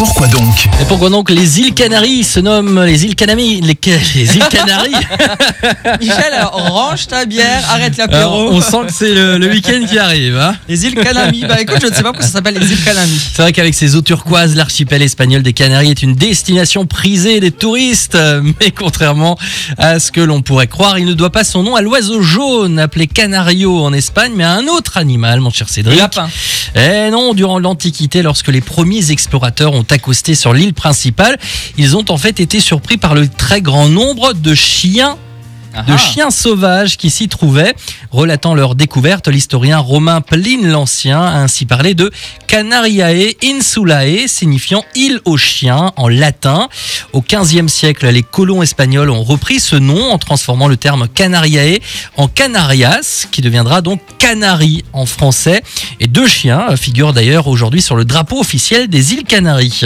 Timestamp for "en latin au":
45.96-47.22